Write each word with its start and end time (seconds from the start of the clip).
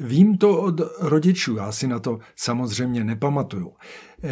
Vím 0.00 0.38
to 0.38 0.62
od 0.62 0.80
rodičů, 1.00 1.56
já 1.56 1.72
si 1.72 1.86
na 1.86 1.98
to 1.98 2.18
samozřejmě 2.36 3.04
nepamatuju. 3.04 3.72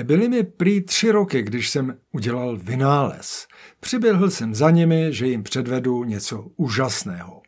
Byly 0.02 0.28
mi 0.28 0.42
prý 0.42 0.80
tři 0.80 1.10
roky, 1.10 1.42
když 1.42 1.70
jsem 1.70 1.98
udělal 2.12 2.56
vynález. 2.56 3.46
Přiběhl 3.80 4.30
jsem 4.30 4.54
za 4.54 4.70
nimi, 4.70 5.12
že 5.12 5.26
jim 5.26 5.42
předvedu 5.42 6.04
něco 6.04 6.46
úžasného. 6.56 7.42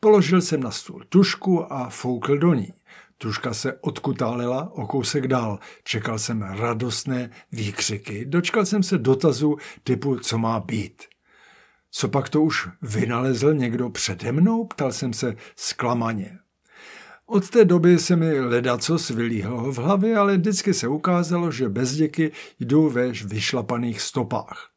Položil 0.00 0.40
jsem 0.40 0.62
na 0.62 0.70
stůl 0.70 1.02
tušku 1.08 1.72
a 1.72 1.88
foukl 1.88 2.38
do 2.38 2.54
ní. 2.54 2.74
Tuška 3.18 3.54
se 3.54 3.72
odkutálila 3.80 4.72
o 4.72 4.86
kousek 4.86 5.28
dál. 5.28 5.58
Čekal 5.84 6.18
jsem 6.18 6.42
radostné 6.42 7.30
výkřiky. 7.52 8.24
Dočkal 8.24 8.66
jsem 8.66 8.82
se 8.82 8.98
dotazu 8.98 9.56
typu, 9.82 10.18
co 10.18 10.38
má 10.38 10.60
být. 10.60 11.02
Co 11.90 12.08
pak 12.08 12.28
to 12.28 12.42
už 12.42 12.68
vynalezl 12.82 13.54
někdo 13.54 13.90
přede 13.90 14.32
mnou? 14.32 14.64
Ptal 14.64 14.92
jsem 14.92 15.12
se 15.12 15.36
zklamaně. 15.56 16.38
Od 17.26 17.50
té 17.50 17.64
doby 17.64 17.98
se 17.98 18.16
mi 18.16 18.40
ledacos 18.40 19.10
vylíhlo 19.10 19.72
v 19.72 19.78
hlavě, 19.78 20.16
ale 20.16 20.36
vždycky 20.36 20.74
se 20.74 20.88
ukázalo, 20.88 21.50
že 21.50 21.68
bezděky 21.68 22.32
jdou 22.60 22.90
ve 22.90 23.12
vyšlapaných 23.12 24.00
stopách. 24.00 24.70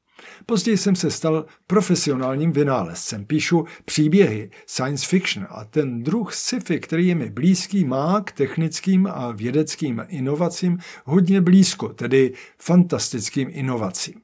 Později 0.45 0.77
jsem 0.77 0.95
se 0.95 1.11
stal 1.11 1.45
profesionálním 1.67 2.51
vynálezcem. 2.51 3.25
Píšu 3.25 3.65
příběhy, 3.85 4.51
science 4.65 5.07
fiction 5.07 5.47
a 5.49 5.65
ten 5.65 6.03
druh 6.03 6.33
sci-fi, 6.33 6.79
který 6.79 7.07
je 7.07 7.15
mi 7.15 7.29
blízký, 7.29 7.85
má 7.85 8.21
k 8.21 8.31
technickým 8.31 9.07
a 9.07 9.31
vědeckým 9.31 10.05
inovacím 10.07 10.77
hodně 11.05 11.41
blízko, 11.41 11.89
tedy 11.89 12.33
fantastickým 12.57 13.49
inovacím. 13.51 14.21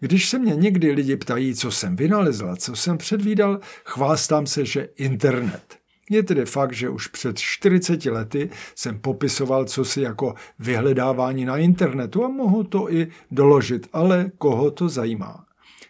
Když 0.00 0.28
se 0.28 0.38
mě 0.38 0.56
někdy 0.56 0.92
lidi 0.92 1.16
ptají, 1.16 1.54
co 1.54 1.70
jsem 1.70 1.96
vynalezl, 1.96 2.56
co 2.56 2.76
jsem 2.76 2.98
předvídal, 2.98 3.60
chvástám 3.84 4.46
se, 4.46 4.64
že 4.64 4.88
internet– 4.96 5.78
je 6.10 6.22
tedy 6.22 6.44
fakt, 6.44 6.72
že 6.72 6.88
už 6.88 7.06
před 7.06 7.38
40 7.38 8.04
lety 8.04 8.50
jsem 8.74 8.98
popisoval 8.98 9.64
co 9.64 9.84
si 9.84 10.00
jako 10.00 10.34
vyhledávání 10.58 11.44
na 11.44 11.56
internetu 11.56 12.24
a 12.24 12.28
mohu 12.28 12.64
to 12.64 12.92
i 12.92 13.08
doložit, 13.30 13.88
ale 13.92 14.30
koho 14.38 14.70
to 14.70 14.88
zajímá. 14.88 15.44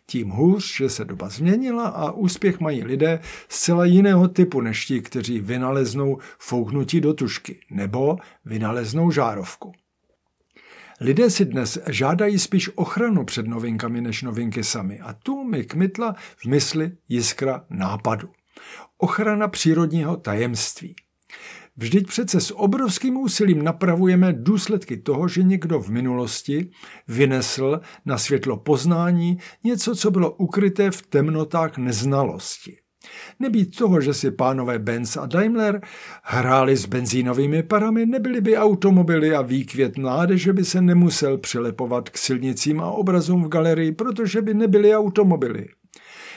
Tím 0.07 0.29
hůř, 0.31 0.77
že 0.77 0.89
se 0.89 1.05
doba 1.05 1.29
změnila 1.29 1.87
a 1.87 2.11
úspěch 2.11 2.61
mají 2.61 2.85
lidé 2.85 3.21
zcela 3.49 3.85
jiného 3.85 4.29
typu 4.29 4.61
než 4.61 4.87
ti, 4.87 5.01
kteří 5.01 5.41
vynaleznou 5.41 6.19
fouknutí 6.39 7.01
do 7.01 7.15
tušky 7.15 7.61
nebo 7.71 8.17
vynaleznou 8.45 9.11
žárovku. 9.11 9.73
Lidé 11.01 11.31
si 11.31 11.45
dnes 11.45 11.79
žádají 11.87 12.39
spíš 12.39 12.71
ochranu 12.75 13.25
před 13.25 13.47
novinkami 13.47 14.01
než 14.01 14.23
novinky 14.23 14.65
sami 14.65 15.01
a 15.01 15.13
tu 15.13 15.45
mi 15.45 15.65
kmitla 15.65 16.15
v 16.37 16.47
mysli 16.47 16.93
jiskra 17.09 17.65
nápadu. 17.71 18.29
Ochrana 18.99 19.49
přírodního 19.49 20.17
tajemství. 20.17 20.95
Vždyť 21.77 22.07
přece 22.07 22.41
s 22.41 22.57
obrovským 22.57 23.17
úsilím 23.17 23.65
napravujeme 23.65 24.33
důsledky 24.33 24.97
toho, 24.97 25.29
že 25.29 25.43
někdo 25.43 25.81
v 25.81 25.89
minulosti 25.89 26.71
vynesl 27.09 27.81
na 28.05 28.19
světlo 28.19 28.57
poznání 28.57 29.39
něco, 29.65 29.95
co 29.95 30.11
bylo 30.11 30.31
ukryté 30.31 30.91
v 30.91 31.03
temnotách 31.03 31.79
neznalosti. 31.79 32.77
Nebýt 33.41 33.77
toho, 33.77 34.01
že 34.01 34.15
si 34.15 34.31
pánové 34.31 34.79
Benz 34.79 35.17
a 35.17 35.27
Daimler 35.27 35.81
hráli 36.23 36.77
s 36.77 36.87
benzínovými 36.87 37.63
parami, 37.63 38.07
nebyly 38.07 38.41
by 38.41 38.57
automobily 38.57 39.35
a 39.35 39.43
výkvět 39.43 39.99
mládeže 39.99 40.53
by 40.53 40.65
se 40.65 40.81
nemusel 40.81 41.39
přilepovat 41.39 42.09
k 42.09 42.19
silnicím 42.19 42.81
a 42.81 42.91
obrazům 42.91 43.45
v 43.45 43.49
galerii, 43.49 43.93
protože 43.93 44.43
by 44.43 44.55
nebyly 44.55 44.97
automobily. 44.97 45.69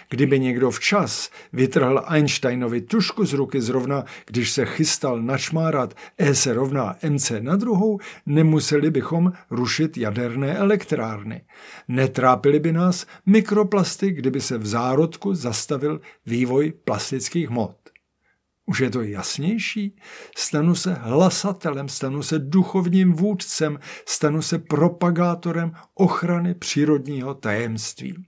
Kdyby 0.09 0.39
někdo 0.39 0.72
včas 0.72 1.30
vytrhl 1.53 2.03
Einsteinovi 2.08 2.81
tušku 2.81 3.25
z 3.25 3.33
ruky 3.33 3.61
zrovna, 3.61 4.05
když 4.25 4.52
se 4.52 4.66
chystal 4.66 5.22
načmárat 5.22 5.94
E 6.17 6.36
se 6.36 6.53
rovná 6.53 6.95
MC 7.09 7.31
na 7.39 7.55
druhou, 7.55 8.00
nemuseli 8.25 8.91
bychom 8.91 9.33
rušit 9.50 9.97
jaderné 9.97 10.58
elektrárny. 10.58 11.41
Netrápili 11.88 12.59
by 12.59 12.72
nás 12.72 13.06
mikroplasty, 13.25 14.12
kdyby 14.12 14.41
se 14.41 14.57
v 14.57 14.66
zárodku 14.66 15.34
zastavil 15.34 16.01
vývoj 16.25 16.73
plastických 16.84 17.50
hmot. 17.50 17.78
Už 18.66 18.79
je 18.79 18.90
to 18.90 19.01
jasnější? 19.01 19.96
Stanu 20.38 20.75
se 20.75 20.94
hlasatelem, 20.94 21.90
stanu 21.90 22.23
se 22.23 22.40
duchovním 22.40 23.13
vůdcem, 23.13 23.79
stanu 24.06 24.41
se 24.41 24.59
propagátorem 24.59 25.72
ochrany 25.94 26.53
přírodního 26.53 27.34
tajemství. 27.34 28.25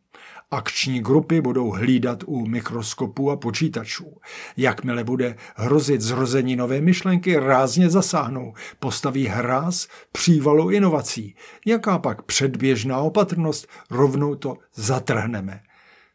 Akční 0.52 1.00
grupy 1.00 1.42
budou 1.42 1.72
hlídat 1.72 2.24
u 2.26 2.46
mikroskopů 2.46 3.32
a 3.32 3.38
počítačů. 3.38 4.18
Jakmile 4.58 5.04
bude 5.04 5.36
hrozit 5.56 6.02
zrození 6.02 6.56
nové 6.56 6.82
myšlenky, 6.82 7.40
rázně 7.40 7.90
zasáhnou, 7.90 8.54
postaví 8.80 9.28
hráz 9.28 9.88
přívalu 10.12 10.70
inovací. 10.70 11.36
Jaká 11.66 12.00
pak 12.00 12.22
předběžná 12.22 13.00
opatrnost, 13.00 13.68
rovnou 13.90 14.36
to 14.36 14.58
zatrhneme. 14.76 15.62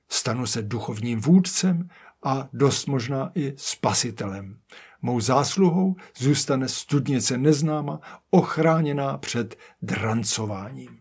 Stanu 0.08 0.46
se 0.46 0.62
duchovním 0.62 1.20
vůdcem 1.20 1.88
a 2.24 2.48
dost 2.52 2.86
možná 2.86 3.30
i 3.34 3.54
spasitelem. 3.56 4.58
Mou 5.02 5.20
zásluhou 5.20 5.96
zůstane 6.18 6.68
studnice 6.68 7.38
neznáma, 7.38 8.00
ochráněná 8.30 9.18
před 9.18 9.56
drancováním. 9.82 10.98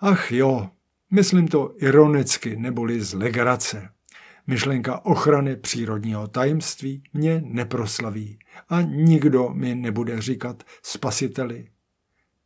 Ach 0.00 0.32
jo, 0.32 0.70
Myslím 1.10 1.48
to 1.48 1.74
ironicky 1.78 2.56
neboli 2.56 3.00
z 3.00 3.14
legrace. 3.14 3.88
Myšlenka 4.46 5.04
ochrany 5.04 5.56
přírodního 5.56 6.28
tajemství 6.28 7.02
mě 7.12 7.42
neproslaví 7.44 8.38
a 8.68 8.80
nikdo 8.80 9.50
mi 9.54 9.74
nebude 9.74 10.20
říkat 10.20 10.62
spasiteli. 10.82 11.68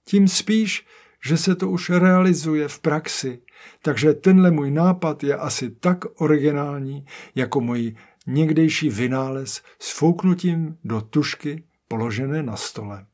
Tím 0.04 0.28
spíš, 0.28 0.86
že 1.24 1.36
se 1.36 1.54
to 1.54 1.70
už 1.70 1.90
realizuje 1.90 2.68
v 2.68 2.78
praxi, 2.78 3.42
takže 3.82 4.14
tenhle 4.14 4.50
můj 4.50 4.70
nápad 4.70 5.24
je 5.24 5.36
asi 5.36 5.70
tak 5.70 6.20
originální, 6.20 7.04
jako 7.34 7.60
můj 7.60 7.96
někdejší 8.26 8.88
vynález 8.88 9.62
s 9.78 9.98
fouknutím 9.98 10.76
do 10.84 11.00
tušky 11.00 11.64
položené 11.88 12.42
na 12.42 12.56
stole. 12.56 13.06